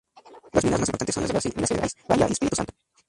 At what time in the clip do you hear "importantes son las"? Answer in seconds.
0.89-1.29